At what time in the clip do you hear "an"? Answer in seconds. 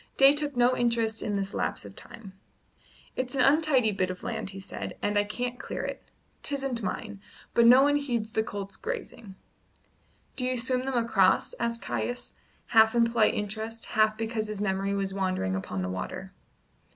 3.35-3.41